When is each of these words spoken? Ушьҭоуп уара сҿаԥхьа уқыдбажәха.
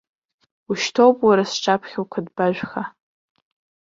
Ушьҭоуп 0.69 1.17
уара 1.27 1.43
сҿаԥхьа 1.51 1.99
уқыдбажәха. 2.03 2.83